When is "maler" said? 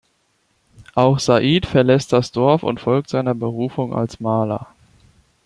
4.19-4.65